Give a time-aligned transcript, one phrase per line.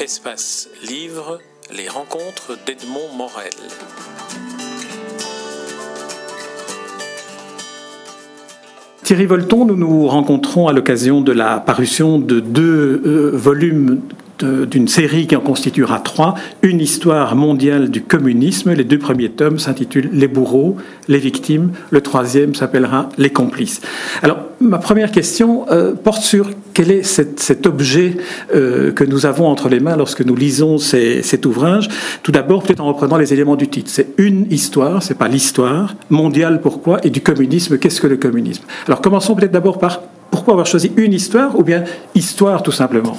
[0.00, 1.40] Espace Livre,
[1.74, 3.50] les rencontres d'Edmond Morel.
[9.02, 14.02] Thierry Volton, nous nous rencontrons à l'occasion de la parution de deux euh, volumes
[14.42, 18.72] d'une série qui en constituera trois, une histoire mondiale du communisme.
[18.72, 20.76] Les deux premiers tomes s'intitulent Les bourreaux,
[21.08, 21.72] les victimes.
[21.90, 23.80] Le troisième s'appellera Les complices.
[24.22, 28.16] Alors, ma première question euh, porte sur quel est cet, objet
[28.54, 31.88] euh, que nous avons entre les mains lorsque nous lisons cet ouvrage.
[32.22, 33.90] Tout d'abord, peut-être en reprenant les éléments du titre.
[33.90, 35.94] C'est une histoire, c'est pas l'histoire.
[36.10, 38.64] Mondiale, pourquoi Et du communisme, qu'est-ce que le communisme?
[38.86, 43.16] Alors, commençons peut-être d'abord par pourquoi avoir choisi une histoire ou bien histoire tout simplement?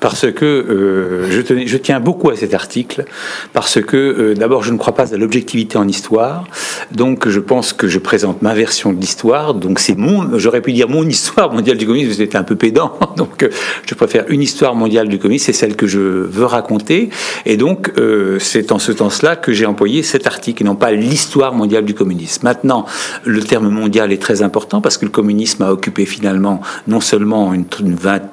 [0.00, 3.04] Parce que euh, je, tenais, je, tiens beaucoup à cet article,
[3.52, 6.46] parce que euh, d'abord je ne crois pas à l'objectivité en histoire,
[6.90, 10.72] donc je pense que je présente ma version de l'histoire, donc c'est mon, j'aurais pu
[10.72, 13.50] dire mon histoire mondiale du communisme, c'était un peu pédant, donc euh,
[13.86, 17.10] je préfère une histoire mondiale du communisme, c'est celle que je veux raconter,
[17.44, 17.92] et donc
[18.38, 21.94] c'est en ce sens-là que j'ai employé cet article, et non pas l'histoire mondiale du
[21.94, 22.44] communisme.
[22.44, 22.86] Maintenant,
[23.24, 27.52] le terme mondial est très important parce que le communisme a occupé finalement non seulement
[27.52, 28.30] une, une vingtaine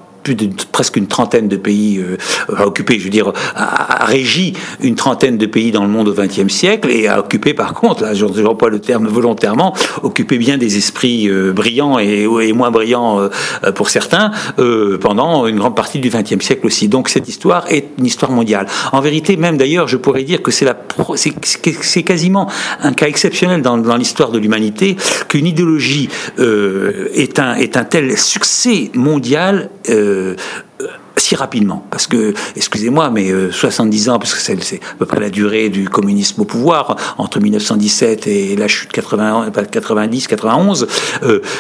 [0.72, 2.17] presque une trentaine de pays euh,
[2.56, 6.14] a occupé, je veux dire, a, régi une trentaine de pays dans le monde au
[6.14, 10.78] XXe siècle et a occupé par contre, là j'emploie le terme volontairement, occupé bien des
[10.78, 14.31] esprits euh, brillants et, moins brillants euh, pour certains
[15.02, 16.88] pendant une grande partie du XXe siècle aussi.
[16.88, 18.67] Donc cette histoire est une histoire mondiale.
[18.92, 20.78] En vérité, même d'ailleurs, je pourrais dire que c'est la,
[21.16, 22.50] c'est quasiment
[22.81, 24.95] un cas exceptionnel dans, l'histoire de l'humanité
[25.28, 29.70] qu'une idéologie est un tel succès mondial.
[29.89, 30.17] Euh,
[31.18, 31.86] si rapidement.
[31.90, 35.70] Parce que, excusez-moi, mais 70 euh, ans, parce que c'est à peu près la durée
[35.70, 40.88] du communisme au pouvoir, entre 1917 et la chute 80, 90, 91,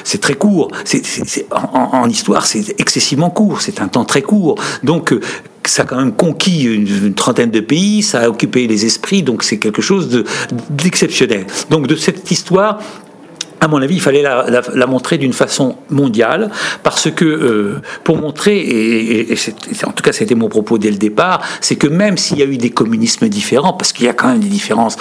[0.03, 0.71] c'est très court.
[0.85, 1.01] C'est,
[1.51, 3.61] en, histoire, c'est excessivement court.
[3.61, 4.55] C'est un temps très court.
[4.83, 5.19] Donc, euh,
[5.65, 9.43] ça a quand même conquis une, trentaine de pays, ça a occupé les esprits, donc
[9.43, 10.23] c'est quelque chose de,
[10.69, 11.45] d'exceptionnel.
[11.69, 12.79] Donc de cette histoire,
[13.59, 16.51] à mon avis, il fallait la, montrer d'une façon mondiale,
[16.83, 19.35] parce que euh, pour montrer, et,
[19.85, 22.45] en tout cas c'était mon propos dès le départ, c'est que même s'il y a
[22.45, 24.97] eu des communismes différents, parce qu'il y a quand même des différences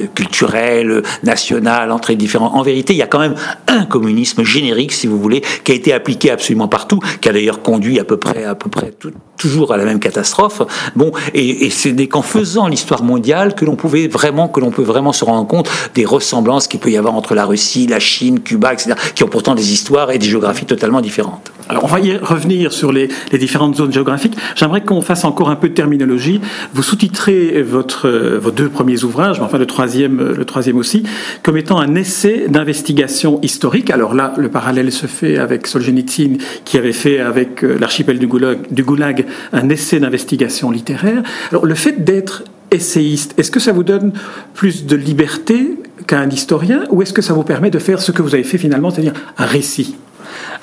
[0.00, 3.34] euh, culturelles, nationales, entre les différents, en vérité, il y a quand même
[3.66, 7.62] un communisme générique, si vous voulez, qui a été appliqué absolument partout, qui a d'ailleurs
[7.62, 8.92] conduit à peu près, à peu près
[9.36, 10.62] toujours à la même catastrophe.
[10.94, 14.70] Bon, et, et ce n'est qu'en faisant l'histoire mondiale que l'on pouvait vraiment, que l'on
[14.70, 18.00] peut vraiment se rendre compte des ressemblances qu'il peut y avoir entre la Russie, la
[18.00, 21.52] Chine, Cuba, etc., qui ont pourtant des histoires et des géographies totalement différentes.
[21.68, 24.36] Alors, on va y revenir sur les, différentes zones géographiques.
[24.56, 26.40] J'aimerais qu'on fasse encore un peu de terminologie.
[26.74, 31.04] Vous sous-titrez votre, vos deux premiers ouvrages, mais enfin le troisième, le troisième aussi,
[31.42, 33.90] comme étant un essai d'investigation historique.
[33.90, 38.26] Alors là, le parallèle se fait avec Solzhenitsyn, qui avait fait avec euh, l'archipel du
[38.26, 41.22] Goulag, du Goulag un essai d'investigation littéraire.
[41.50, 44.12] Alors, le fait d'être essayiste, est-ce que ça vous donne
[44.54, 48.22] plus de liberté qu'un historien ou est-ce que ça vous permet de faire ce que
[48.22, 49.96] vous avez fait finalement, c'est-à-dire un récit?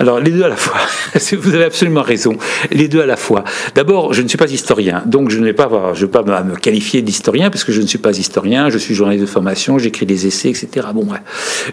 [0.01, 0.79] Alors, les deux à la fois.
[1.39, 2.35] Vous avez absolument raison.
[2.71, 3.43] Les deux à la fois.
[3.75, 6.23] D'abord, je ne suis pas historien, donc je ne vais pas, avoir, je vais pas
[6.23, 8.71] me qualifier d'historien parce que je ne suis pas historien.
[8.71, 10.87] Je suis journaliste de formation, j'écris des essais, etc.
[10.95, 11.07] Bon,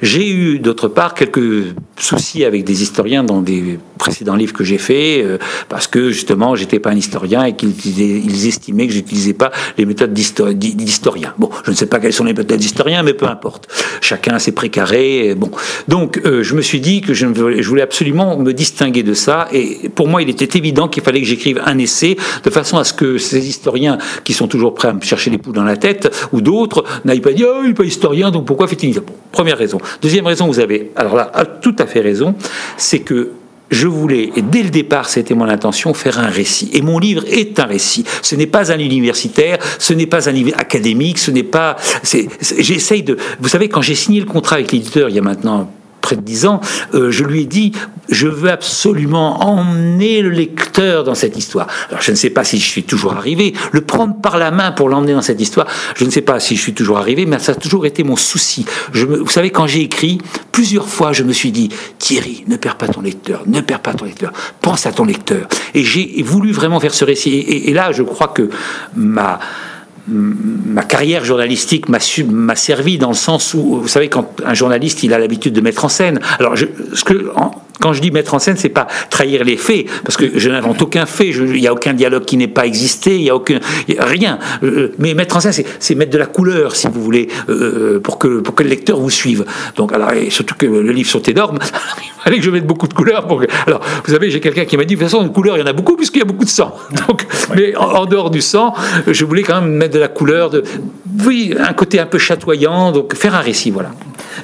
[0.03, 4.79] J'ai eu d'autre part quelques soucis avec des historiens dans des précédents livres que j'ai
[4.79, 5.39] faits euh,
[5.71, 10.13] parce que justement, j'étais pas un historien et qu'ils estimaient que j'utilisais pas les méthodes
[10.13, 11.33] d'historien.
[11.39, 13.69] Bon, je ne sais pas quelles sont les méthodes d'historien, mais peu importe.
[14.03, 15.35] Chacun a ses précarés.
[15.35, 15.51] Bon,
[15.89, 19.49] donc euh, je me suis dit que je, je voulais absolument me distinguer de ça.
[19.53, 22.85] Et pour moi, il était évident qu'il fallait que j'écrive un essai de façon à
[22.85, 25.77] ce que ces historiens qui sont toujours prêts à me chercher les poules dans la
[25.77, 29.01] tête ou d'autres n'aillent pas dire oh, il n'est pas historien, donc pourquoi fait-il ça?
[29.33, 29.79] Première raison.
[30.03, 31.31] Deuxième raison, vous avez alors là
[31.61, 32.35] tout à fait raison,
[32.77, 33.31] c'est que
[33.71, 36.71] je voulais, et dès le départ, c'était mon intention, faire un récit.
[36.73, 38.05] Et mon livre est un récit.
[38.23, 41.77] Ce n'est pas un universitaire, ce n'est pas un livre académique, ce n'est pas.
[42.03, 43.19] J'essaye de.
[43.41, 45.71] Vous savez, quand j'ai signé le contrat avec l'éditeur il y a maintenant
[46.09, 46.63] près de dix ans,
[46.95, 47.73] euh, je lui ai dit,
[48.09, 51.67] je veux absolument emmener le lecteur dans cette histoire.
[51.91, 54.73] Alors je ne sais pas si je suis toujours arrivé, le prendre par la main
[54.73, 57.39] pour l'emmener dans cette histoire, je ne sais pas si je suis toujours arrivé, mais
[57.41, 58.65] ça a toujours été mon souci.
[58.93, 60.19] Je me, vous savez, quand j'ai écrit,
[60.51, 61.69] plusieurs fois je me suis dit,
[61.99, 64.33] Thierry, ne perds pas ton lecteur, ne perds pas ton lecteur,
[64.63, 65.47] pense à ton lecteur.
[65.75, 67.35] Et j'ai voulu vraiment faire ce récit.
[67.35, 68.49] et là, je crois que
[68.97, 69.41] ma
[70.11, 75.13] ma carrière journalistique m'a servi dans le sens où, vous savez, quand un journaliste il
[75.13, 76.21] a l'habitude de mettre en scène.
[76.39, 77.31] Alors, ce que,
[77.81, 80.83] Quand je dis mettre en scène, c'est pas trahir les faits, parce que je n'invente
[80.83, 83.61] aucun fait, il n'y a aucun dialogue qui n'ait pas existé, il n'y a aucun,
[83.99, 84.39] rien.
[84.63, 88.19] Euh, mais mettre en scène, c'est mettre de la couleur, si vous voulez, euh, pour,
[88.19, 89.45] que, pour que le lecteur vous suive.
[89.77, 91.59] Donc, alors, et surtout que le livre sont énorme,
[91.99, 93.27] il fallait que je mette beaucoup de couleurs.
[93.27, 95.61] Pour Alors, vous savez, j'ai quelqu'un qui m'a dit, de toute façon, une couleur, il
[95.61, 96.75] y en a beaucoup, puisqu'il y a beaucoup de sang.
[97.09, 98.75] Donc, mais en, dehors du sang,
[99.07, 100.63] je voulais quand même mettre de la couleur, de,
[101.25, 103.91] oui, un côté un peu chatoyant, donc faire un récit, voilà.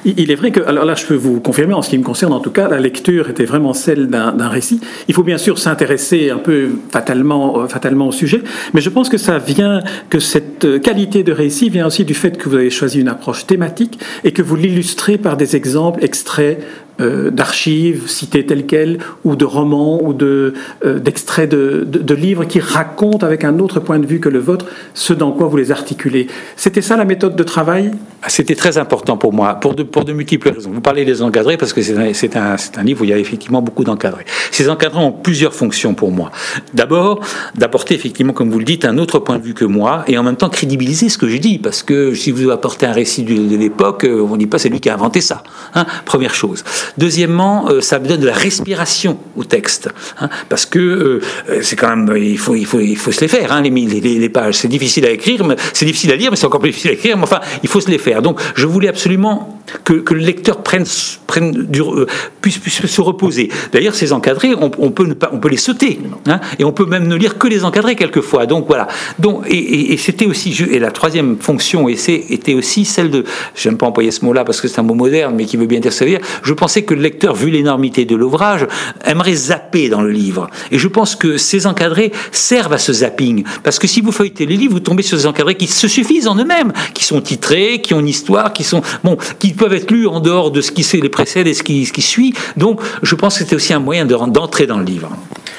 [0.03, 2.33] Il est vrai que, alors là, je peux vous confirmer, en ce qui me concerne
[2.33, 4.79] en tout cas, la lecture était vraiment celle d'un récit.
[5.07, 8.41] Il faut bien sûr s'intéresser un peu fatalement, euh, fatalement au sujet,
[8.73, 12.37] mais je pense que ça vient, que cette qualité de récit vient aussi du fait
[12.37, 16.59] que vous avez choisi une approche thématique et que vous l'illustrez par des exemples extraits
[17.01, 20.53] euh, d'archives citées telles quelles, ou de romans, ou de,
[20.85, 24.39] euh, d'extraits de, de, livres qui racontent avec un autre point de vue que le
[24.39, 26.27] vôtre ce dans quoi vous les articulez.
[26.55, 27.91] C'était ça la méthode de travail?
[28.27, 30.71] C'était très important pour moi, pour de, pour de multiples raisons.
[30.71, 33.17] Vous parlez des encadrés parce que c'est un, un, un livre où il y a
[33.17, 34.25] effectivement beaucoup d'encadrés.
[34.51, 36.31] Ces encadrés ont plusieurs fonctions pour moi.
[36.73, 37.19] D'abord,
[37.55, 40.23] d'apporter effectivement, comme vous le dites, un autre point de vue que moi, et en
[40.23, 43.55] même temps crédibiliser ce que je dis, parce que si vous apportez un récit de,
[43.55, 45.43] l'époque, euh, on ne dit pas c'est lui qui a inventé ça.
[45.73, 46.63] Hein Première chose.
[46.97, 49.89] Deuxièmement, euh, ça me donne de la respiration au texte,
[50.19, 53.27] hein, parce que euh, c'est quand même, il faut, il faut, il faut se les
[53.27, 54.55] faire, hein, les, les, les, pages.
[54.55, 55.43] C'est difficile à écrire,
[55.73, 57.17] c'est difficile à lire, mais c'est encore plus difficile à écrire.
[57.17, 58.21] Mais enfin, il faut se les faire.
[58.21, 60.85] Donc, je voulais absolument que, que le lecteur prenne,
[61.27, 62.05] prenne euh,
[62.41, 63.49] puisse, puisse, se reposer.
[63.71, 67.07] D'ailleurs, ces encadrés, on, on, peut, on peut les sauter, hein, et on peut même
[67.07, 68.45] ne lire que les encadrés quelquefois.
[68.45, 68.87] Donc voilà.
[69.19, 73.23] Donc, et, et, c'était aussi, et la troisième fonction était aussi celle de,
[73.55, 75.79] j'aime pas employer ce mot-là parce que c'est un mot moderne, mais qui veut bien
[75.79, 78.67] dire ça veut dire, je que le lecteur, vu l'énormité de l'ouvrage,
[79.03, 80.49] aimerait zapper dans le livre.
[80.71, 83.43] Et je pense que ces encadrés servent à ce zapping.
[83.63, 86.27] Parce que si vous feuilletez les livres, vous tombez sur des encadrés qui se suffisent
[86.27, 89.91] en eux-mêmes, qui sont titrés, qui ont une histoire, qui sont, bon, qui peuvent être
[89.91, 92.33] lus en dehors de ce qui les précède et ce qui, ce qui suit.
[92.57, 95.09] Donc, je pense que c'était aussi un moyen d'entrer dans le livre.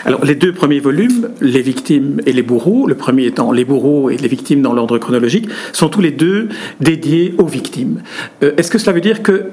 [0.04, 4.08] Alors, les deux premiers volumes, Les victimes et les bourreaux, le premier étant Les bourreaux
[4.10, 6.48] et les victimes dans l'ordre chronologique, sont tous les deux
[6.80, 8.02] dédiés aux victimes.
[8.42, 9.50] Euh, est-ce que cela veut dire que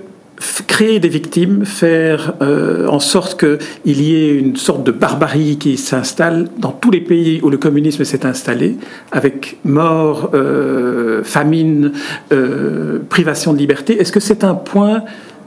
[0.68, 5.78] créer des victimes, faire euh, en sorte qu'il y ait une sorte de barbarie qui
[5.78, 8.78] s'installe dans tous les pays où le communisme s'est installé,
[9.12, 11.92] avec mort, euh, famine,
[12.32, 14.00] euh, privation de liberté.
[14.00, 15.04] Est-ce que c'est un point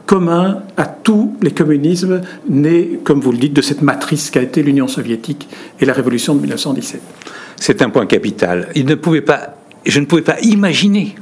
[0.06, 4.62] commun à tous les communismes nés, comme vous le dites, de cette matrice qu'a été
[4.62, 5.48] l'Union soviétique
[5.80, 7.00] et la révolution de 1917
[7.56, 8.68] C'est un point capital.
[8.76, 9.22] Je ne pouvais
[10.22, 11.16] pas imaginer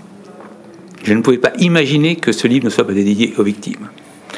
[1.05, 3.89] je ne pouvais pas imaginer que ce livre ne soit pas dédié aux victimes.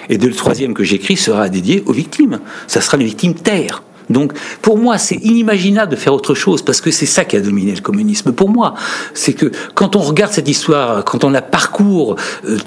[0.08, 2.40] Et le troisième que j'écris sera dédié aux victimes.
[2.66, 3.82] Ça sera les victimes terre.
[4.08, 4.32] Donc,
[4.62, 7.74] pour moi, c'est inimaginable de faire autre chose parce que c'est ça qui a dominé
[7.74, 8.32] le communisme.
[8.32, 8.74] Pour moi,
[9.14, 12.16] c'est que quand on regarde cette histoire, quand on la parcourt,
[12.48, 12.58] euh,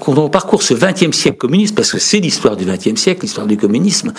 [0.00, 3.46] quand on parcourt ce XXe siècle communiste, parce que c'est l'histoire du XXe siècle, l'histoire
[3.46, 4.12] du communisme,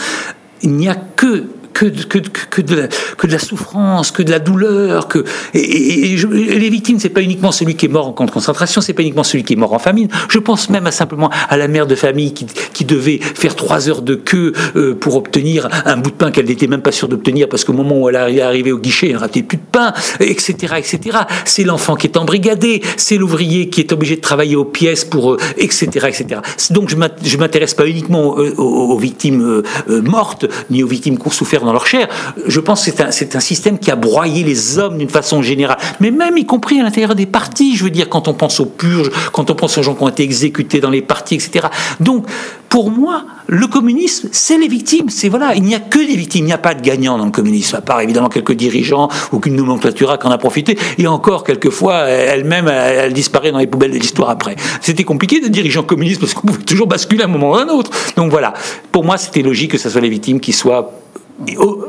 [0.61, 1.47] il n'y a que
[1.79, 5.23] que, de la, souffrance, que de la douleur, que
[5.53, 9.01] les victimes, c'est pas uniquement celui qui est mort en camp de concentration, c'est pas
[9.01, 10.09] uniquement celui qui est mort en famine.
[10.29, 14.01] Je pense même à simplement à la mère de famille qui, devait faire trois heures
[14.01, 17.47] de queue euh, pour obtenir un bout de pain qu'elle n'était même pas sûre d'obtenir
[17.47, 20.53] parce qu'au moment où elle est arrivée au guichet, elle n'avait plus de pain, etc.,
[20.77, 21.19] etc.
[21.45, 25.37] C'est l'enfant qui est embrigadé, c'est l'ouvrier qui est obligé de travailler aux pièces pour,
[25.57, 26.41] etc., euh, etc.
[26.71, 31.31] Donc je m'intéresse pas uniquement aux, aux, victimes euh, mortes ni aux victimes qui ont
[31.31, 32.07] souffert leur chair.
[32.47, 36.11] Je pense que c'est un, système qui a broyé les hommes d'une façon générale, mais
[36.11, 37.75] même y compris à l'intérieur des partis.
[37.75, 40.09] Je veux dire, quand on pense aux purges, quand on pense aux gens qui ont
[40.09, 41.67] été exécutés dans les partis, etc.
[41.99, 42.25] Donc,
[42.69, 45.09] pour moi, le communisme, c'est les victimes.
[45.09, 46.45] C'est voilà, il n'y a que des victimes.
[46.45, 49.39] Il n'y a pas de gagnants dans le communisme, à part évidemment quelques dirigeants ou
[49.39, 50.77] qu'une nomenclature qui en a profité.
[50.99, 54.55] Et encore, quelquefois, elle-même, elle, disparaît dans les poubelles de l'histoire après.
[54.81, 57.63] C'était compliqué de dirigeant communiste parce qu'on pouvait toujours basculer à un moment ou à
[57.63, 57.89] un autre.
[58.15, 58.53] Donc voilà,
[58.91, 60.93] pour moi, c'était logique que ce soit les victimes qui soient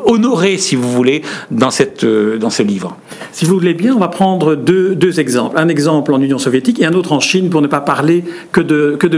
[0.07, 2.97] honoré, si vous voulez, dans, cette, euh, dans ce livre.
[3.33, 5.59] Si vous voulez bien, on va prendre deux, deux, exemples.
[5.59, 8.61] Un exemple en Union soviétique et un autre en Chine pour ne pas parler que
[8.61, 9.17] de, que de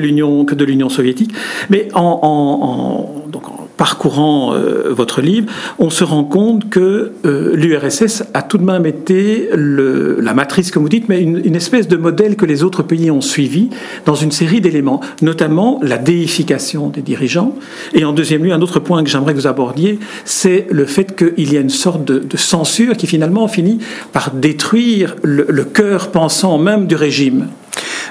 [0.64, 1.32] l'Union soviétique.
[1.70, 8.24] Mais en, donc en parcourant euh, votre livre, on se rend compte que euh, l'URSS
[8.34, 12.36] a tout de même été la matrice, comme vous dites, mais une, espèce de modèle
[12.36, 13.70] que les autres pays ont suivi
[14.06, 17.54] dans une série d'éléments, notamment la déification des dirigeants.
[17.94, 21.16] Et en deuxième lieu, un autre point que j'aimerais que vous abordiez, c'est le fait
[21.16, 23.78] qu'il y a une sorte de, censure qui finalement finit
[24.12, 27.48] par détruire le cœur pensant même du régime.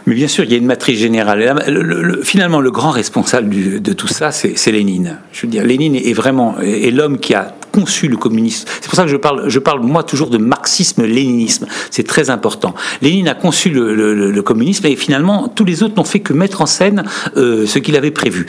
[0.06, 2.20] Mais bien sûr, il y a une matrice générale.
[2.24, 5.20] finalement, le grand responsable de tout ça, c'est Lénine.
[5.32, 8.68] Je veux dire, Lénine est vraiment est, l'homme qui a conçu le communisme.
[8.82, 11.68] C'est pour ça que je parle, je parle moi toujours de marxisme-léninisme.
[11.90, 12.74] C'est très important.
[13.02, 16.66] Lénine a conçu le, communisme et finalement tous les autres n'ont fait que mettre en
[16.66, 17.04] scène
[17.38, 18.48] euh, ce qu'il avait prévu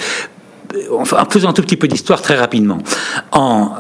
[0.91, 2.79] en faisant un tout petit peu d'histoire très rapidement.
[3.31, 3.73] En,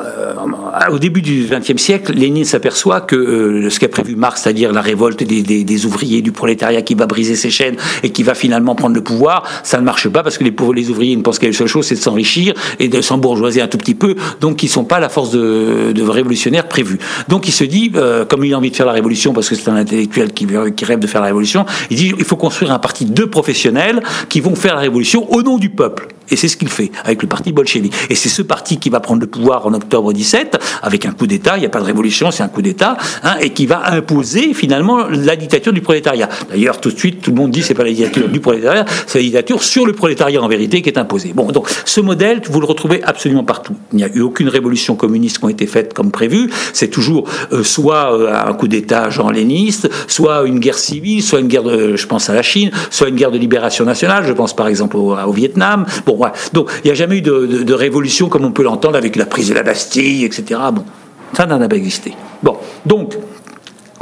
[0.90, 5.22] au début du XXe siècle, Lénine s'aperçoit que ce qu'a prévu Marx, c'est-à-dire la révolte
[5.22, 8.94] des, des, ouvriers, du prolétariat qui va briser ses chaînes et qui va finalement prendre
[8.94, 11.52] le pouvoir, ça ne marche pas parce que les, les ouvriers ne pensent qu'à une
[11.52, 14.72] seule chose, c'est de s'enrichir et de s'embourgeoiser un tout petit peu, donc ils ne
[14.72, 16.98] sont pas la force de, de révolutionnaire prévue.
[17.28, 17.92] Donc il se dit,
[18.28, 20.84] comme il a envie de faire la révolution parce que c'est un intellectuel qui, qui
[20.84, 24.40] rêve de faire la révolution, il dit il faut construire un parti de professionnels qui
[24.40, 26.08] vont faire la révolution au nom du peuple.
[26.30, 27.94] Et c'est ce qu'il fait avec le parti bolchevique.
[28.10, 31.26] Et c'est ce parti qui va prendre le pouvoir en octobre 17, avec un coup
[31.26, 33.92] d'État, il n'y a pas de révolution, c'est un coup d'État, hein, et qui va
[33.92, 36.28] imposer finalement la dictature du prolétariat.
[36.50, 39.18] D'ailleurs, tout de suite, tout le monde dit c'est pas la dictature du prolétariat, c'est
[39.18, 41.32] la dictature sur le prolétariat en vérité qui est imposée.
[41.34, 43.74] Bon, donc ce modèle, vous le retrouvez absolument partout.
[43.92, 46.50] Il n'y a eu aucune révolution communiste qui a été faite comme prévu.
[46.72, 51.40] C'est toujours euh, soit euh, un coup d'État genre léniste, soit une guerre civile, soit
[51.40, 54.32] une guerre, de, je pense à la Chine, soit une guerre de libération nationale, je
[54.32, 55.86] pense par exemple au, au Vietnam.
[56.06, 56.11] Bon,
[56.52, 59.48] donc il n'y a jamais eu de, révolution comme on peut l'entendre avec la prise
[59.48, 60.60] de la Bastille, etc.
[60.72, 60.84] Bon,
[61.32, 62.12] ça n'en a pas existé.
[62.42, 63.16] Bon, donc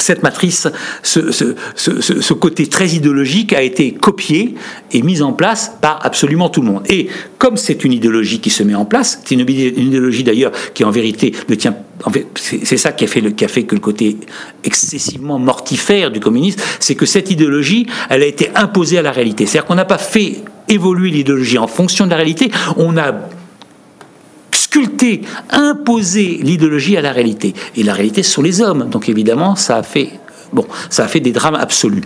[0.01, 0.69] cette matrice,
[1.03, 4.55] ce, côté très idéologique a été copié
[4.93, 6.83] et mis en place par absolument tout le monde.
[6.89, 10.85] Et comme c'est une idéologie qui se met en place, c'est une, idéologie d'ailleurs qui
[10.85, 11.77] en vérité ne tient
[12.35, 14.17] c'est ça qui a, fait le, qui a fait que le côté
[14.65, 19.45] excessivement mortifère du communisme, c'est que cette idéologie, elle a été imposée à la réalité.
[19.45, 20.37] C'est-à-dire qu'on n'a pas fait
[20.69, 23.13] évoluer l'idéologie en fonction de la réalité, on a
[24.71, 27.55] sculpté, imposé l'idéologie à la réalité.
[27.77, 28.89] Et la réalité, ce sont les hommes.
[28.89, 30.11] Donc évidemment, ça a fait,
[30.91, 32.03] ça a fait des drames absolus.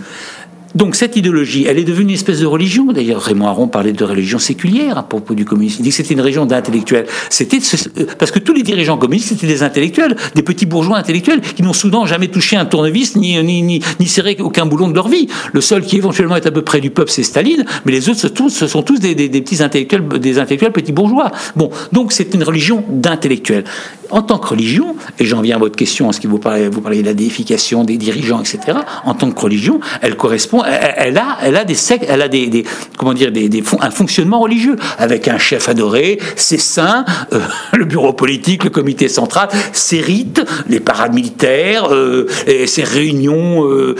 [0.75, 2.91] Donc cette idéologie, elle est devenue une espèce de religion.
[2.91, 5.77] D'ailleurs, Raymond Aron parlait de religion séculière à propos du communisme.
[5.79, 7.05] Il dit que c'était une religion d'intellectuels.
[7.29, 7.59] C'était
[7.97, 11.63] euh, parce que tous les dirigeants communistes étaient des intellectuels, des petits bourgeois intellectuels qui
[11.63, 15.07] n'ont soudain jamais touché un tournevis ni, ni, ni, ni serré aucun boulon de leur
[15.07, 15.27] vie.
[15.53, 18.29] Le seul qui éventuellement est à peu près du peuple, c'est Staline, mais les autres,
[18.49, 21.31] ce sont tous des, des, des petits intellectuels, des intellectuels petits bourgeois.
[21.55, 23.63] Bon, donc c'est une religion d'intellectuels
[24.09, 26.69] en tant que religion, et j'en viens à votre question, en ce qui vous parlez,
[26.69, 28.77] vous parlez de la déification des dirigeants, etc.
[29.03, 32.63] En tant que religion, elle correspond, elle, a, elle a des sectes, elle a des,
[32.97, 33.49] comment dire, des,
[33.81, 37.39] un fonctionnement religieux avec un chef adoré, ses saints, euh,
[37.73, 42.27] le bureau politique, le comité central, ses rites, les parades militaires, euh,
[42.65, 43.95] ses réunions euh,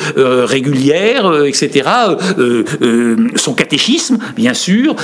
[0.45, 1.89] régulières, etc.
[3.35, 4.95] son catéchisme, bien sûr,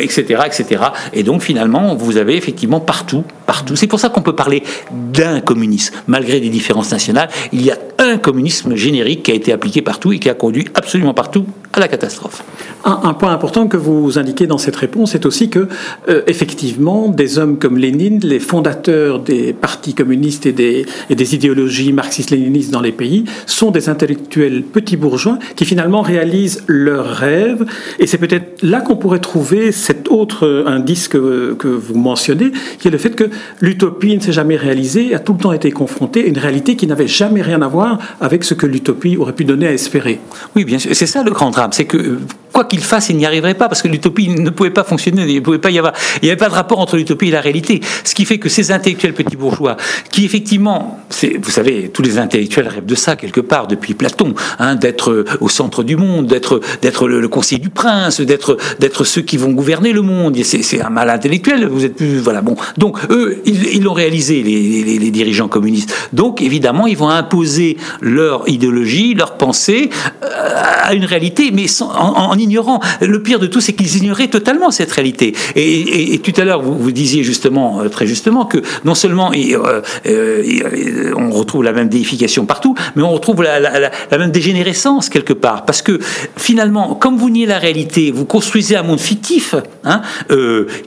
[0.00, 0.82] etc., etc.
[1.12, 3.76] Et donc finalement, vous avez effectivement partout, partout.
[3.76, 4.62] C'est pour ça qu'on peut parler
[4.92, 5.94] d'un communisme.
[6.06, 10.12] Malgré des différences nationales, il y a un communisme générique qui a été appliqué partout
[10.12, 12.44] et qui a conduit absolument partout à la catastrophe.
[12.84, 15.68] Un, point important que vous indiquez dans cette réponse est aussi que,
[16.08, 21.34] euh, effectivement, des hommes comme Lénine, les fondateurs des partis communistes et des, et des
[21.34, 27.64] idéologies marxistes-léninistes dans les pays, sont des intellectuels petits bourgeois qui finalement réalisent leurs rêves.
[27.98, 32.88] Et c'est peut-être là qu'on pourrait trouver cet autre indice que, que vous mentionnez, qui
[32.88, 33.24] est le fait que
[33.62, 36.86] l'utopie ne s'est jamais réalisée, a tout le temps été confrontée à une réalité qui
[36.86, 40.20] n'avait jamais rien à voir avec ce que l'utopie aurait pu donner à espérer.
[40.54, 40.94] Oui, bien sûr.
[40.94, 41.63] C'est ça le grand drame.
[41.72, 42.18] C'est que
[42.54, 45.22] quoi qu'il fasse, il n'y arriverait pas parce que l'utopie ne pouvait pas fonctionner.
[45.22, 47.80] Il n'y avait pas de rapport entre l'utopie et la réalité.
[48.04, 49.76] Ce qui fait que ces intellectuels petits bourgeois,
[50.10, 51.00] qui effectivement,
[51.42, 55.48] vous savez, tous les intellectuels rêvent de ça quelque part depuis Platon, hein, d'être au
[55.48, 60.02] centre du monde, d'être d'être le, conseiller du prince, d'être ceux qui vont gouverner le
[60.02, 60.36] monde.
[60.44, 61.66] C'est un mal intellectuel.
[61.66, 62.54] Vous êtes plus voilà bon.
[62.78, 65.92] Donc eux, ils l'ont réalisé les, les, dirigeants communistes.
[66.12, 69.90] Donc évidemment, ils vont imposer leur idéologie, leur pensée
[70.22, 72.80] euh, à une réalité, mais en, ignorant.
[73.00, 75.34] Le pire de tout, c'est qu'ils ignoraient totalement cette réalité.
[75.54, 81.12] Et, tout à l'heure, vous, disiez justement, euh, très justement, que non seulement euh, euh,
[81.16, 85.64] on retrouve la même déification partout, mais on retrouve la, même dégénérescence quelque part.
[85.64, 85.98] Parce que
[86.36, 90.02] finalement, comme vous niez la réalité, vous construisez un monde fictif hein,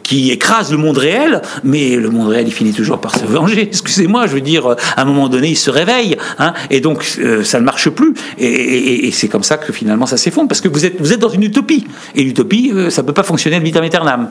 [0.03, 3.61] qui écrase le monde réel, mais le monde réel, il finit toujours par se venger.
[3.71, 7.03] Excusez-moi, je veux dire, à un moment donné, il se réveille, hein, et donc
[7.43, 8.13] ça ne marche plus.
[8.37, 11.29] Et c'est comme ça que finalement ça s'effondre, parce que vous êtes, vous êtes dans
[11.29, 11.85] une utopie.
[12.15, 14.29] Et l'utopie, euh, ça ne peut pas fonctionner de vitam aeternam.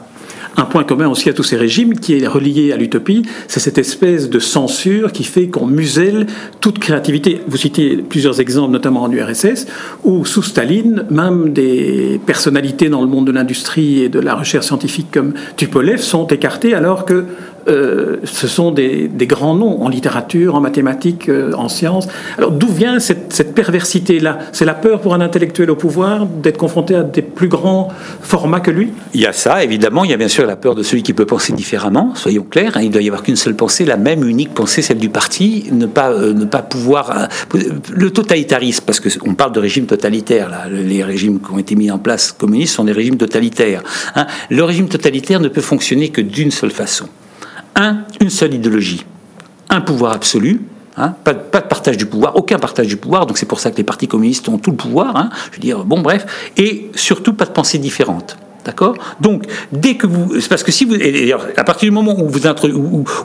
[0.56, 3.78] Un point commun aussi à tous ces régimes qui est relié à l'utopie, c'est cette
[3.78, 6.26] espèce de censure qui fait qu'on muselle
[6.61, 7.42] toute créativité.
[7.47, 9.66] Vous citez plusieurs exemples, notamment en URSS,
[10.02, 14.66] où sous Staline, même des personnalités dans le monde de l'industrie et de la recherche
[14.66, 17.26] scientifique comme Tupolev sont écartées alors que
[17.69, 22.07] euh, ce sont des, grands noms en littérature, en mathématiques, euh, en sciences.
[22.39, 24.39] Alors d'où vient cette, perversité-là?
[24.53, 27.89] C'est la peur pour un intellectuel au pouvoir d'être confronté à des plus grands
[28.21, 28.93] formats que lui?
[29.15, 30.05] Il y a ça, évidemment.
[30.05, 32.77] Il y a bien sûr la peur de celui qui peut penser différemment, soyons clairs.
[32.77, 32.83] Hein.
[32.83, 35.87] Il doit y avoir qu'une seule pensée, la même unique pensée, celle du parti, ne
[35.87, 37.29] pas, ne pas pouvoir...
[37.53, 41.91] le totalitarisme, parce qu'on parle de régime totalitaire, là, les régimes qui ont été mis
[41.91, 43.83] en place communistes sont des régimes totalitaires.
[44.15, 44.27] Hein.
[44.51, 47.09] Le régime totalitaire ne peut fonctionner que d'une seule façon.
[47.76, 49.04] Un, une seule idéologie.
[49.68, 50.62] Un pouvoir absolu,
[50.97, 51.14] hein.
[51.23, 53.85] pas, de partage du pouvoir, aucun partage du pouvoir, donc c'est pour ça que les
[53.85, 55.30] partis communistes ont tout le pouvoir, hein.
[55.50, 58.38] je veux dire, bon bref, et surtout pas de pensée différente.
[58.64, 58.97] D'accord?
[59.21, 60.40] Donc, dès que vous.
[60.49, 60.97] Parce que si vous.
[61.56, 62.28] à partir du moment où,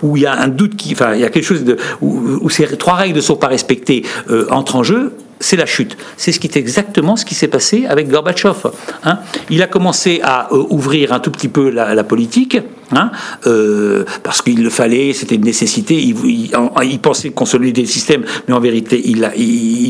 [0.03, 1.77] où, il y a un doute, qui, enfin, il y a quelque chose de.
[2.00, 5.98] où, ces trois règles ne sont pas respectées, euh, entre en jeu, c'est la chute.
[6.18, 8.70] C'est ce qui est exactement ce qui s'est passé avec Gorbatchev.
[9.04, 9.20] Hein.
[9.50, 12.58] Il a commencé à euh, ouvrir un tout petit peu la, politique,
[12.92, 13.12] hein,
[13.48, 15.96] euh, parce qu'il le fallait, c'était une nécessité.
[15.96, 19.26] Il, pensait consolider le système, mais en vérité, il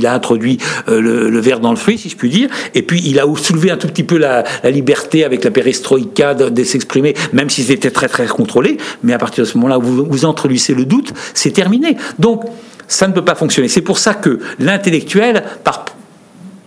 [0.05, 2.49] a, introduit euh, le, verre dans le fruit, si je puis dire.
[2.73, 6.63] Et puis, il a soulevé un tout petit peu la, liberté avec la perestroïka de,
[6.63, 8.77] s'exprimer, même si c'était très très contrôlé.
[9.03, 11.97] Mais à partir de ce moment-là, vous, vous introduisez le doute, c'est terminé.
[12.19, 12.43] Donc,
[12.91, 13.69] ça ne peut pas fonctionner.
[13.69, 15.43] C'est pour ça que l'intellectuel,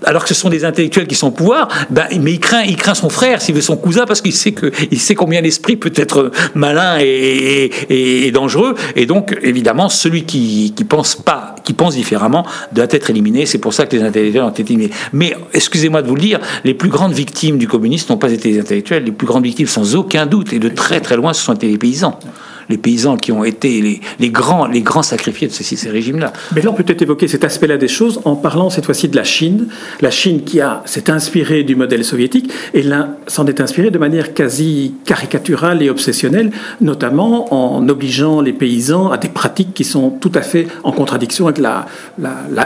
[0.07, 2.77] alors que ce sont des intellectuels qui sont au pouvoir, ben, mais il craint, il
[2.77, 5.77] craint son frère, s'il veut son cousin, parce qu'il sait que, il sait combien l'esprit
[5.77, 8.75] peut être malin et, dangereux.
[8.97, 13.45] Et donc, évidemment, celui qui, qui pense pas, qui pense différemment, doit être éliminé.
[13.45, 14.93] C'est pour ça que les intellectuels ont été éliminés.
[15.13, 18.51] Mais, excusez-moi de vous le dire, les plus grandes victimes du communisme n'ont pas été
[18.51, 19.05] les intellectuels.
[19.05, 21.67] Les plus grandes victimes, sans aucun doute, et de très très loin, ce sont été
[21.69, 22.19] les paysans
[22.69, 26.33] les paysans qui ont été les, grands, les grands sacrifiés de ces, régimes-là.
[26.55, 29.17] Mais là, on peut peut-être évoquer cet aspect-là des choses en parlant cette fois-ci de
[29.17, 29.67] la Chine.
[30.01, 32.85] La Chine qui s'est inspirée du modèle soviétique et
[33.27, 39.19] s'en est inspirée de manière quasi caricaturale et obsessionnelle, notamment en obligeant les paysans à
[39.19, 41.61] des pratiques qui sont tout à fait en contradiction avec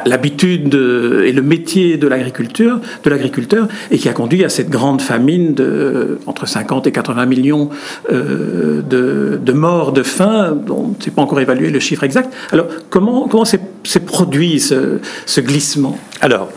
[0.06, 5.00] l'habitude et le métier de l'agriculture, de l'agriculteur, et qui a conduit à cette grande
[5.00, 7.70] famine de entre 50 et 80 millions
[8.12, 12.32] euh, de, de morts de faim, on ne sait pas encore évalué le chiffre exact.
[12.52, 13.60] Alors, comment, comment s'est,
[14.06, 15.98] produit ce, glissement?
[16.20, 16.50] Alors,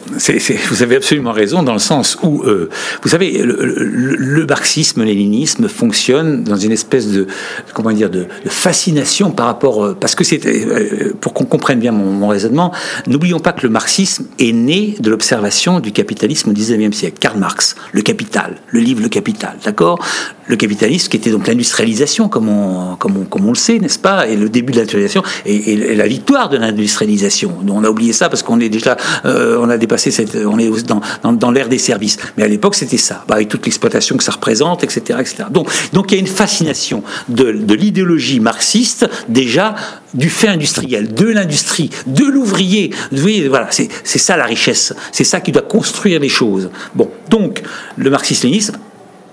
[0.69, 2.69] vous avez absolument raison dans le sens où, euh,
[3.03, 7.27] vous savez, le, marxisme, léninisme fonctionne dans une espèce de,
[7.73, 11.91] comment dire, de, fascination par rapport, euh, parce que c'est, euh, pour qu'on comprenne bien
[11.91, 12.71] mon, raisonnement,
[13.07, 17.17] n'oublions pas que le marxisme est né de l'observation du capitalisme au XIXe siècle.
[17.19, 20.00] Karl Marx, Le Capital, le livre Le Capital, d'accord?
[20.47, 24.27] Le capitalisme qui était donc l'industrialisation, comme on, comme comme on le sait, n'est-ce pas
[24.27, 27.53] Et le début de l'industrialisation et, la victoire de l'industrialisation.
[27.67, 30.88] On a oublié ça parce qu'on est déjà, euh, on a dépassé cette, on est
[30.88, 31.01] dans,
[31.34, 32.17] dans, l'ère des services.
[32.38, 35.43] Mais à l'époque, c'était ça, bah, avec toute l'exploitation que ça représente, etc., etc.
[35.49, 39.75] Donc, donc il y a une fascination de, l'idéologie marxiste déjà
[40.13, 42.91] du fait industriel, de l'industrie, de l'ouvrier.
[43.12, 44.93] Vous voyez, c'est ça la richesse.
[45.12, 46.69] C'est ça qui doit construire les choses.
[46.95, 47.62] Bon, donc
[47.97, 48.10] le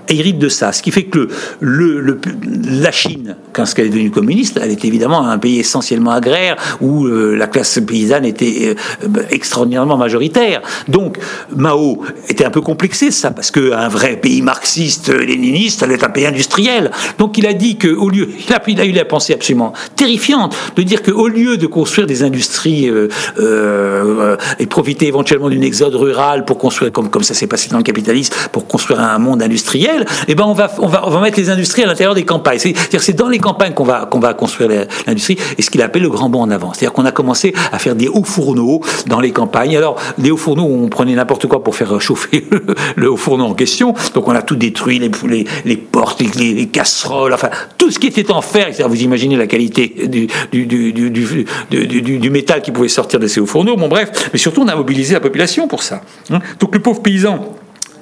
[0.08, 0.72] hérite de ça.
[0.72, 1.28] Ce qui fait que
[1.60, 2.20] le,
[2.64, 7.06] la Chine, quand elle est devenue communiste, elle était évidemment un pays essentiellement agraire où
[7.06, 10.62] euh, la classe paysanne était euh, extraordinairement majoritaire.
[10.88, 11.18] Donc
[11.54, 16.10] Mao était un peu complexé ça parce qu'un vrai pays marxiste, léniniste, elle est un
[16.10, 16.90] pays industriel.
[17.18, 20.82] Donc il a dit que au lieu, il a, eu la pensée absolument terrifiante de
[20.82, 26.58] dire qu'au lieu de construire des industries euh, et profiter éventuellement d'une exode rural pour
[26.58, 30.34] construire comme comme ça s'est passé dans le capitalisme pour construire un monde industriel eh
[30.34, 32.58] ben on va, on va, on va mettre les industries à l'intérieur des campagnes.
[32.58, 36.02] C'est-à-dire c'est dans les campagnes qu'on va, qu'on va construire l'industrie et ce qu'il appelle
[36.02, 36.72] le grand bond en avant.
[36.72, 39.76] C'est-à-dire qu'on a commencé à faire des hauts fourneaux dans les campagnes.
[39.76, 42.46] Alors, les hauts fourneaux, on prenait n'importe quoi pour faire chauffer
[42.96, 43.94] le, haut fourneau en question.
[44.14, 48.08] Donc, on a tout détruit, les, les, les portes, les, casseroles, enfin, tout ce qui
[48.08, 48.68] était en fer.
[48.86, 53.40] Vous imaginez la qualité du, du, du, du, du métal qui pouvait sortir de ces
[53.40, 53.76] hauts fourneaux.
[53.76, 54.30] Bon, bref.
[54.32, 56.02] Mais surtout, on a mobilisé la population pour ça.
[56.30, 56.40] Hein.
[56.60, 57.54] Donc, le pauvre paysan,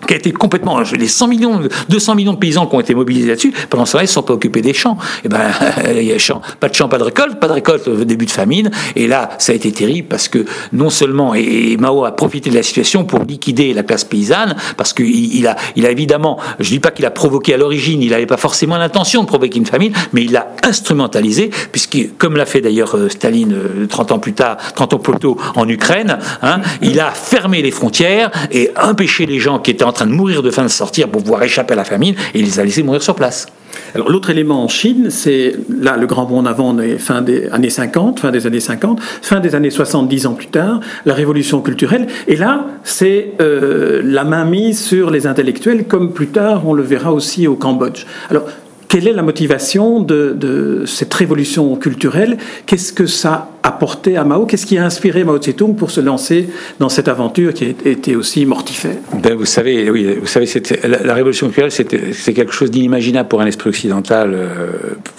[0.06, 3.28] qui a été complètement, les 100 millions, 200 millions de paysans qui ont été mobilisés
[3.28, 4.96] là-dessus, pendant ce temps-là, ils ne sont pas occupés des champs.
[5.24, 5.50] Et eh ben,
[5.96, 6.16] il y a
[6.60, 8.70] pas de champs, pas de récolte, pas de récolte au début de famine.
[8.94, 12.54] Et là, ça a été terrible parce que non seulement, et, Mao a profité de
[12.54, 16.70] la situation pour liquider la classe paysanne, parce qu'il il a, il a évidemment, je
[16.70, 19.66] dis pas qu'il a provoqué à l'origine, il n'avait pas forcément l'intention de provoquer une
[19.66, 23.56] famine, mais il l'a instrumentalisé, puisque, comme l'a fait d'ailleurs euh, Staline
[23.88, 27.62] 30 euh, ans plus tard, 30 ans plus tôt en Ukraine, hein, il a fermé
[27.62, 30.68] les frontières et empêché les gens qui étaient en train de mourir de faim de
[30.68, 33.46] sortir pour pouvoir échapper à la famine et il les a laissés mourir sur place.
[33.94, 37.48] Alors l'autre élément en Chine, c'est là le grand bond en avant est fin des
[37.48, 41.60] années 50, fin des années 50, fin des années 70 ans plus tard, la révolution
[41.62, 42.06] culturelle.
[42.26, 46.82] Et là, c'est euh, la main mise sur les intellectuels, comme plus tard on le
[46.82, 48.04] verra aussi au Cambodge.
[48.30, 48.44] Alors
[48.88, 52.38] quelle est la motivation de, cette révolution culturelle?
[52.66, 54.46] Qu'est-ce que ça a apporté à Mao?
[54.46, 58.14] Qu'est-ce qui a inspiré Mao Tse-tung pour se lancer dans cette aventure qui a été
[58.14, 58.96] aussi mortifère?
[59.22, 60.46] Ben, Vous savez, oui, vous savez,
[60.84, 64.34] la, révolution culturelle, c'est quelque chose d'inimaginable pour un esprit occidental.
[64.34, 64.70] Euh,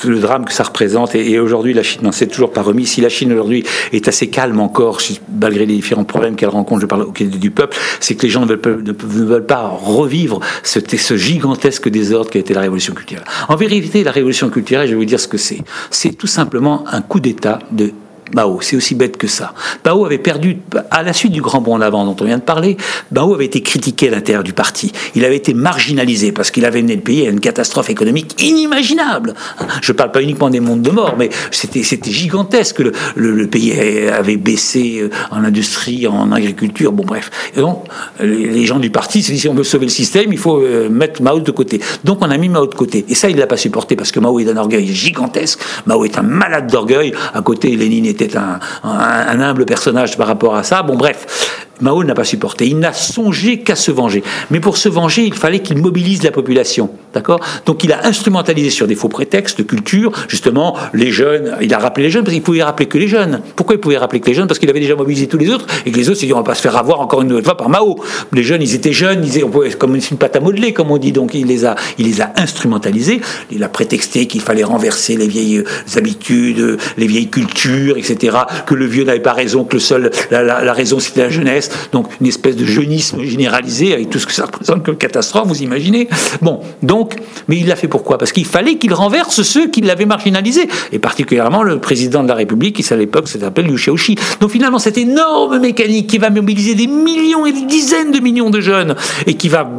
[0.05, 2.85] le drame que ça représente, et, aujourd'hui, la Chine n'en s'est toujours pas remis.
[2.85, 5.01] Si la Chine aujourd'hui est assez calme encore,
[5.39, 8.47] malgré les différents problèmes qu'elle rencontre, je parle du peuple, c'est que les gens ne
[8.47, 10.79] veulent, ne veulent pas revivre ce,
[11.17, 13.25] gigantesque désordre qui a été la révolution culturelle.
[13.67, 15.59] Vérité, la révolution culturelle, je vais vous dire ce que c'est.
[15.89, 17.91] C'est tout simplement un coup d'État de
[18.33, 18.59] Mao.
[18.61, 19.53] C'est aussi bête que ça.
[19.85, 20.57] Mao avait perdu,
[20.91, 22.77] à la suite du grand bond en avant dont on vient de parler,
[23.11, 24.91] Mao avait été critiqué à l'intérieur du parti.
[25.15, 29.33] Il avait été marginalisé parce qu'il avait mené le pays à une catastrophe économique inimaginable.
[29.81, 32.81] Je ne parle pas uniquement des mondes de mort, mais c'était, gigantesque.
[33.15, 33.73] Le, pays
[34.09, 37.29] avait baissé euh, en industrie, en agriculture, bon bref.
[37.55, 37.85] Et donc,
[38.19, 40.89] les gens du parti se disent si on veut sauver le système, il faut euh,
[40.89, 41.79] mettre Mao de côté.
[42.03, 43.05] Donc on a mis Mao de côté.
[43.07, 45.59] Et ça, il ne l'a pas supporté parce que Mao est d'un orgueil gigantesque.
[45.85, 47.13] Mao est un malade d'orgueil.
[47.33, 50.83] À côté, Lénine était un, un, humble personnage par rapport à ça.
[50.83, 52.67] Bon, bref, Mao n'a pas supporté.
[52.67, 54.23] Il n'a songé qu'à se venger.
[54.51, 56.89] Mais pour se venger, il fallait qu'il mobilise la population.
[57.13, 57.39] D'accord?
[57.65, 61.55] Donc il a instrumentalisé sur des faux prétextes de culture, justement, les jeunes.
[61.61, 63.41] Il a rappelé les jeunes parce qu'il pouvait rappeler que les jeunes.
[63.55, 64.47] Pourquoi il pouvait rappeler que les jeunes?
[64.47, 66.37] Parce qu'il avait déjà mobilisé tous les autres et que les autres s'est dit on
[66.37, 67.99] va pas se faire avoir encore une nouvelle fois par Mao.
[68.33, 71.11] Les jeunes, ils étaient jeunes, ils étaient, comme une pâte à modeler, comme on dit.
[71.11, 73.21] Donc il les a, il les a instrumentalisés.
[73.51, 75.63] Il a prétexté qu'il fallait renverser les vieilles
[75.95, 78.37] habitudes, les vieilles cultures, etc.
[78.65, 81.66] Que le vieux n'avait pas raison, que le seul, la, la raison c'était la jeunesse
[81.91, 85.61] donc une espèce de jeunisme généralisé avec tout ce que ça représente comme catastrophe, vous
[85.61, 86.07] imaginez.
[86.41, 87.15] Bon, donc,
[87.47, 88.17] mais il l'a fait pourquoi?
[88.17, 92.35] Parce qu'il fallait qu'il renverse ceux qui l'avaient marginalisé, et particulièrement le président de la
[92.35, 94.15] République, qui à l'époque s'appelle Liu Xiaoxi.
[94.39, 98.49] Donc finalement, cette énorme mécanique qui va mobiliser des millions et des dizaines de millions
[98.49, 99.69] de jeunes, et qui va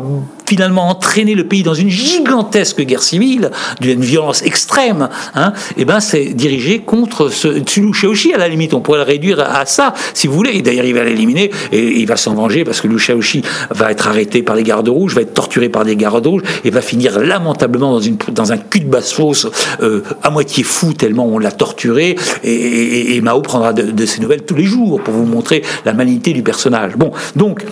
[0.48, 5.84] finalement entraîner le pays dans une gigantesque guerre civile, d'une violence extrême, hein, et eh
[5.84, 9.66] ben c'est dirigé contre ce Liu Xiaoxi, à la limite, on pourrait le réduire à
[9.66, 12.80] ça, si vous voulez, et d'ailleurs il va l'éliminer, et il va s'en venger parce
[12.80, 16.26] que Xiaoxi va être arrêté par les gardes rouges, va être torturé par des gardes
[16.26, 19.46] rouges, et va finir lamentablement dans, une, dans un cul de basse fosse,
[19.82, 24.44] euh, à moitié fou tellement on l'a torturé, et, Mao prendra de, de ses nouvelles
[24.44, 26.96] tous les jours pour vous montrer la malignité du personnage.
[26.96, 27.64] Bon, donc,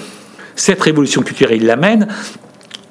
[0.57, 2.09] cette révolution culturelle, il l'amène.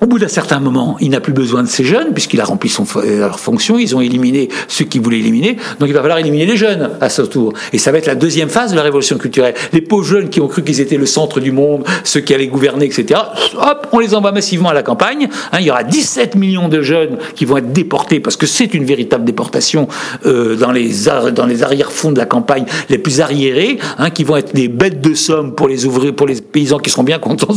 [0.01, 2.67] Au bout d'un certain moment, il n'a plus besoin de ces jeunes, puisqu'il a rempli
[2.67, 6.19] son, euh, leur fonction, ils ont éliminé ceux qui voulaient éliminer, donc il va falloir
[6.19, 7.53] éliminer les jeunes à ce tour.
[7.71, 9.53] Et ça va être la deuxième phase de la révolution culturelle.
[9.71, 12.47] Les pauvres jeunes qui ont cru qu'ils étaient le centre du monde, ceux qui allaient
[12.47, 13.21] gouverner, etc.,
[13.58, 15.29] hop, on les envoie massivement à la campagne.
[15.53, 18.73] Hein, il y aura 17 millions de jeunes qui vont être déportés, parce que c'est
[18.73, 19.88] une véritable déportation
[20.25, 20.91] euh, dans les,
[21.34, 24.99] dans les arrière-fonds de la campagne les plus arriérés, hein, qui vont être des bêtes
[24.99, 27.55] de somme pour les ouvriers, pour les paysans qui seront bien contents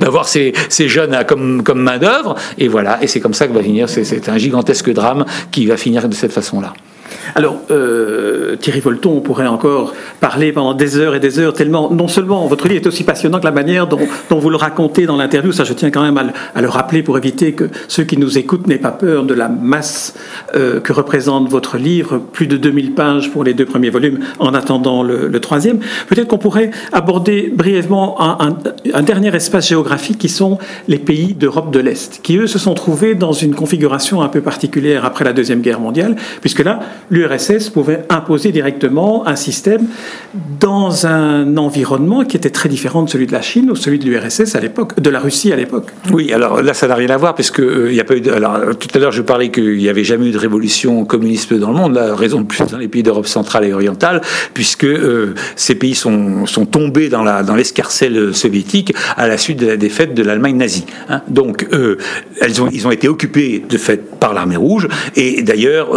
[0.00, 3.62] d'avoir ces, jeunes à, comme, comme d'œuvre Et voilà, et c'est comme ça que va
[3.62, 3.88] finir.
[3.88, 6.72] C'est un gigantesque drame qui va finir de cette façon-là.
[7.34, 11.90] Alors, euh, Thierry Volton, on pourrait encore parler pendant des heures et des heures, tellement,
[11.90, 15.16] non seulement votre livre est aussi passionnant que la manière dont, vous le racontez dans
[15.16, 16.18] l'interview, ça je tiens quand même
[16.54, 19.48] à, le rappeler pour éviter que ceux qui nous écoutent n'aient pas peur de la
[19.48, 20.14] masse
[20.54, 24.54] euh, que représente votre livre, plus de 2000 pages pour les deux premiers volumes, en
[24.54, 25.78] attendant le, troisième.
[26.08, 28.56] Peut-être qu'on pourrait aborder brièvement un,
[28.92, 32.74] un, dernier espace géographique qui sont les pays d'Europe de l'Est, qui eux se sont
[32.74, 36.80] trouvés dans une configuration un peu particulière après la Deuxième Guerre mondiale, puisque là,
[37.18, 39.86] l'URSS pouvait imposer directement un système
[40.60, 44.04] dans un environnement qui était très différent de celui de la Chine ou celui de
[44.04, 45.88] l'URSS à l'époque, de la Russie à l'époque.
[46.12, 48.28] Oui, alors là, ça n'a rien à voir, puisque euh, il y a pas eu.
[48.30, 51.70] alors, tout à l'heure, je parlais qu'il n'y avait jamais eu de révolution communiste dans
[51.70, 51.94] le monde.
[51.94, 54.20] La raison de plus dans les pays d'Europe centrale et orientale,
[54.54, 59.58] puisque euh, ces pays sont, sont tombés dans la dans l'escarcelle soviétique à la suite
[59.60, 60.86] de la défaite de l'Allemagne nazie.
[61.08, 61.22] Hein.
[61.28, 61.96] Donc, euh,
[62.40, 65.88] elles ont, ils ont été occupés de fait par l'armée rouge, et d'ailleurs,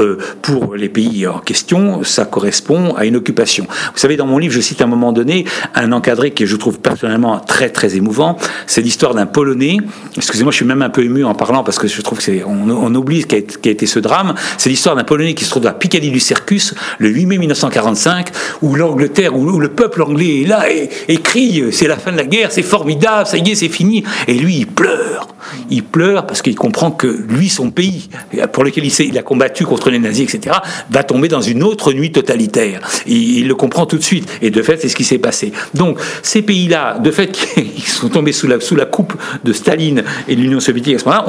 [0.42, 3.66] pour les pays en question, ça correspond à une occupation.
[3.94, 5.46] Vous savez, dans mon livre, je cite à un moment donné
[5.76, 8.38] un encadré que je trouve personnellement très très émouvant.
[8.68, 9.78] C'est l'histoire d'un Polonais.
[10.18, 12.44] Excusez-moi, je suis même un peu ému en parlant parce que je trouve que c'est
[12.44, 14.34] on, on oublie qu'a été ce drame.
[14.58, 18.30] C'est l'histoire d'un Polonais qui se trouve à Piccadilly du Circus le 8 mai 1945,
[18.62, 22.26] où l'Angleterre, où, le peuple anglais est là et, crie c'est la fin de la
[22.26, 24.04] guerre, c'est formidable, ça y est, c'est fini.
[24.28, 25.28] Et lui, il pleure.
[25.70, 28.10] Il pleure parce qu'il comprend que lui, son pays,
[28.54, 30.58] pour lequel il, il a combattu contre les nazis, etc.,
[30.90, 32.80] va va tomber dans une autre nuit totalitaire.
[33.08, 34.30] Il, le comprend tout de suite.
[34.42, 35.52] Et de fait, c'est ce qui s'est passé.
[35.74, 40.04] Donc, ces pays-là, de fait, qui sont tombés sous la, sous la coupe de Staline
[40.28, 41.26] et de l'Union soviétique à ce moment-là,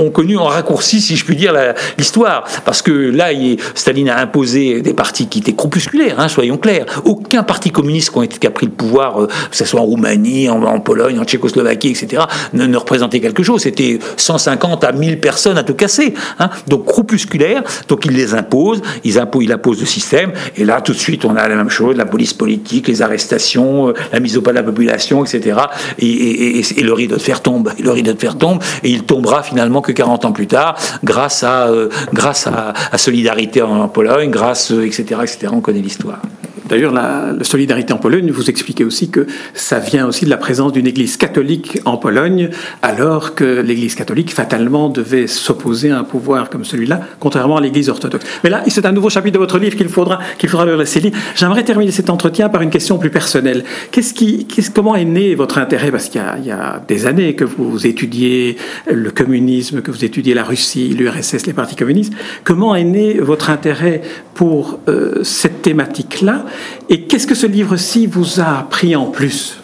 [0.00, 1.54] ont, connu en raccourci, si je puis dire,
[1.96, 2.44] l'histoire.
[2.64, 3.28] Parce que là,
[3.74, 6.86] Staline a imposé des partis qui étaient crépusculaires, hein, soyons clairs.
[7.04, 10.80] Aucun parti communiste qui, a pris le pouvoir, euh, que ce soit en Roumanie, en,
[10.80, 13.62] Pologne, en Tchécoslovaquie, etc., ne, représentait quelque chose.
[13.62, 16.14] C'était 150 à 1000 personnes à tout casser.
[16.38, 16.50] Hein.
[16.66, 17.62] Donc, crépusculaire.
[17.88, 18.82] Donc, il les impose.
[19.04, 20.32] Ils imposent, il impose le système.
[20.56, 23.88] Et là, tout de suite, on a la même chose la police politique, les arrestations,
[23.88, 25.58] euh, la mise au pas de la population, etc.
[25.98, 27.72] Et, le rideau de fer tombe.
[27.78, 28.62] Et le rideau de fer tombe.
[28.82, 33.62] Et il tombera finalement que 40 ans plus tard, grâce à, euh, grâce à, Solidarité
[33.62, 35.48] en, Pologne, grâce, etc., euh, etc.
[35.52, 36.20] On connaît l'histoire.
[36.72, 40.72] D'ailleurs, la, solidarité en Pologne, vous expliquez aussi que ça vient aussi de la présence
[40.72, 42.48] d'une Église catholique en Pologne,
[42.80, 47.90] alors que l'Église catholique fatalement devait s'opposer à un pouvoir comme celui-là, contrairement à l'Église
[47.90, 48.24] orthodoxe.
[48.42, 51.00] Mais là, c'est un nouveau chapitre de votre livre qu'il faudra qu'il faudra le laisser
[51.00, 51.12] lire.
[51.34, 53.64] J'aimerais terminer cet entretien par une question plus personnelle.
[54.72, 55.90] Comment est né votre intérêt?
[55.90, 58.56] Parce qu'il y, y, a des années que vous étudiez
[58.90, 62.14] le communisme, que vous étudiez la Russie, l'URSS, les partis communistes.
[62.44, 64.00] Comment est né votre intérêt
[64.34, 66.46] pour euh, cette thématique-là?
[66.88, 69.61] Et qu'est-ce que ce livre-ci vous a appris en plus?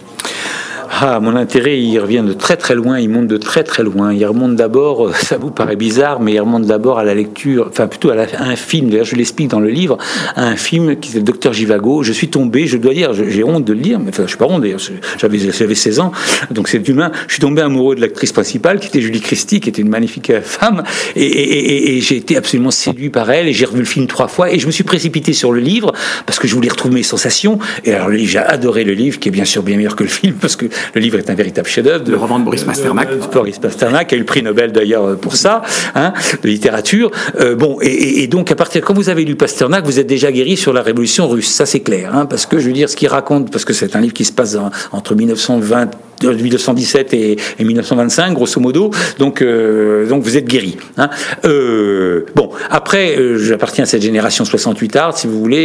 [0.91, 4.13] Ah, mon intérêt, il revient de très très loin, il monte de très très loin.
[4.13, 7.67] Il remonte d'abord, euh, ça vous paraît bizarre, mais il remonte d'abord à la lecture,
[7.69, 9.99] enfin plutôt à, un film, d'ailleurs je l'explique dans le livre,
[10.35, 12.03] à un film qui s'appelle Docteur Givago.
[12.03, 14.39] Je suis tombé, je dois dire, j'ai honte de le lire, mais enfin je suis
[14.39, 14.81] pas honte d'ailleurs,
[15.19, 16.13] j'avais, j'avais 16 ans,
[16.51, 17.13] donc c'est humain.
[17.27, 20.33] Je suis tombé amoureux de l'actrice principale qui était Julie Christie, qui était une magnifique
[20.43, 20.83] femme,
[21.17, 24.59] et, j'ai été absolument séduit par elle, et j'ai revu le film trois fois, et
[24.59, 25.93] je me suis précipité sur le livre,
[26.27, 29.33] parce que je voulais retrouver mes sensations, et alors j'ai adoré le livre, qui est
[29.33, 32.05] bien sûr bien meilleur que le film, parce que le livre est un véritable chef-d'œuvre.
[32.09, 33.09] Le roman de Boris Pasternak.
[33.33, 35.63] Boris Pasternak a eu le prix Nobel d'ailleurs pour ça,
[35.95, 36.13] hein,
[36.43, 37.11] de littérature.
[37.41, 40.57] Euh, bon, et, donc à partir quand vous avez lu Pasternak, vous êtes déjà guéri
[40.57, 43.09] sur la révolution russe, ça c'est clair, hein, parce que je veux dire ce qu'il
[43.09, 44.57] raconte, parce que c'est un livre qui se passe
[44.93, 45.91] entre 1920
[46.25, 48.91] 1917 et, 1925, grosso modo.
[49.19, 50.77] Donc, euh, donc vous êtes guéri.
[50.97, 51.11] Hein.
[51.45, 55.59] Euh, bon, après, euh, j'appartiens à cette génération 68 art, si vous voulez.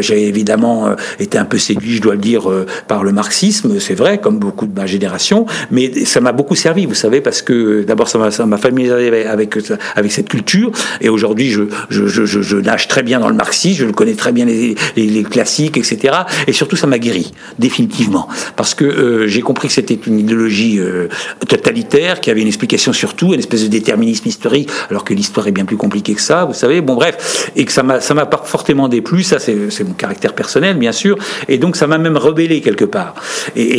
[0.00, 2.48] J'ai évidemment été un peu séduit, je dois le dire,
[2.88, 6.94] par le marxisme, vrai, comme beaucoup de ma génération, mais ça m'a beaucoup servi, vous
[6.94, 9.56] savez, parce que d'abord, ça m'a familiarisé avec,
[9.96, 14.14] avec cette culture, et aujourd'hui, je, je, nage très bien dans le marxisme, je connais
[14.14, 16.14] très bien les, les, classiques, etc.
[16.46, 21.08] Et surtout, ça m'a guéri, définitivement, parce que j'ai compris que c'était une idéologie euh,
[21.48, 25.46] totalitaire, qui avait une explication sur tout, une espèce de déterminisme historique, alors que l'histoire
[25.48, 26.80] est bien plus compliquée que ça, vous savez.
[26.80, 28.00] Bon, bref, et que ça m'a,
[28.44, 29.22] fortement déplu.
[29.22, 31.16] Ça, c'est, mon caractère personnel, bien sûr.
[31.48, 33.14] Et donc, ça m'a même rebellé quelque part.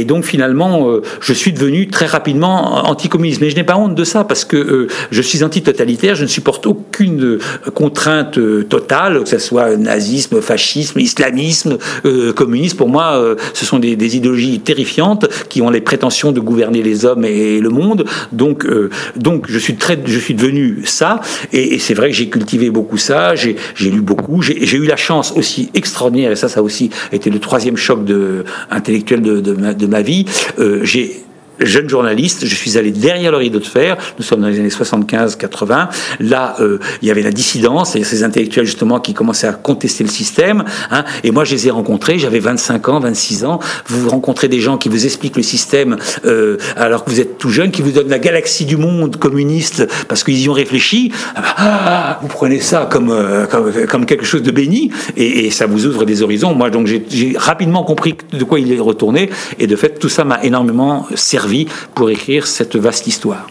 [0.06, 3.42] Donc, finalement, euh, je suis devenu très rapidement anticommuniste.
[3.42, 6.30] Mais je n'ai pas honte de ça, parce que euh, je suis anti-totalitaire, je ne
[6.30, 7.40] supporte aucune
[7.74, 11.78] contrainte totale, que ce soit nazisme, fascisme, islamisme,
[12.36, 12.78] communisme.
[12.78, 17.26] Pour moi, ce sont des, idéologies terrifiantes qui ont les prétentions de gouverner les hommes
[17.26, 18.06] et le monde.
[18.32, 21.22] Donc, euh, donc je suis très, je suis devenu ça.
[21.52, 23.36] Et, c'est vrai que j'ai cultivé beaucoup ça.
[23.36, 24.42] J'ai lu beaucoup.
[24.42, 28.06] J'ai eu la chance aussi extraordinaire, et ça, ça a aussi été le troisième choc
[28.06, 30.26] de, intellectuel de, de, de ma vie.
[30.58, 31.24] Euh, j'ai
[31.66, 34.70] jeune journaliste, je suis allé derrière le rideau de fer, nous sommes dans les années
[34.70, 39.54] 75-80, là euh, il y avait la dissidence, et ces intellectuels justement qui commençaient à
[39.54, 43.60] contester le système, hein, et moi je les ai rencontrés, j'avais 25 ans, 26 ans,
[43.88, 47.50] vous rencontrez des gens qui vous expliquent le système euh, alors que vous êtes tout
[47.50, 51.42] jeune, qui vous donnent la galaxie du monde communiste parce qu'ils y ont réfléchi, ah
[51.42, 53.46] bah, ah, vous prenez ça comme, euh,
[53.88, 56.54] comme, quelque chose de béni, et, et, ça vous ouvre des horizons.
[56.54, 60.24] Moi donc j'ai rapidement compris de quoi il est retourné, et de fait tout ça
[60.24, 61.53] m'a énormément servi
[61.96, 63.48] pour écrire cette vaste histoire.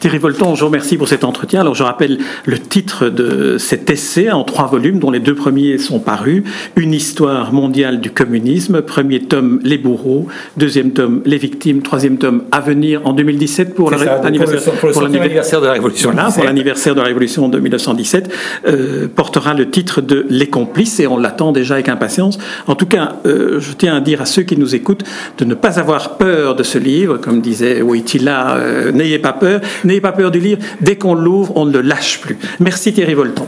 [0.00, 1.60] Thierry Volton, je vous remercie pour cet entretien.
[1.60, 5.76] Alors je rappelle le titre de cet essai en trois volumes dont les deux premiers
[5.78, 6.44] sont parus.
[6.76, 12.44] Une histoire mondiale du communisme, premier tome Les bourreaux, deuxième tome Les victimes, troisième tome
[12.52, 16.12] à venir en 2017 pour l'anniversaire de la Révolution.
[16.12, 18.32] pour l'anniversaire de la Révolution de 1917,
[18.66, 22.38] euh, portera le titre de Les complices et on l'attend déjà avec impatience.
[22.68, 25.04] En tout cas, euh, je tiens à dire à ceux qui nous écoutent
[25.38, 29.60] de ne pas avoir peur de ce livre, comme disait Wojtyla, euh, n'ayez pas peur
[29.88, 30.60] N'ayez pas peur du livre.
[30.82, 32.36] Dès qu'on l'ouvre, on ne le lâche plus.
[32.60, 33.46] Merci Thierry Volton.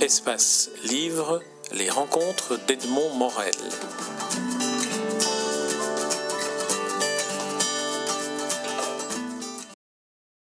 [0.00, 1.42] Espace Livre,
[1.76, 3.50] les rencontres d'Edmond Morel.